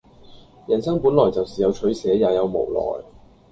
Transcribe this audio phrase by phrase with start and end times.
[0.67, 3.05] 人生本來就是有取捨、也有無奈